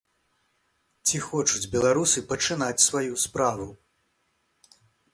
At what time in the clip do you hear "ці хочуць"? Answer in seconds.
1.07-1.69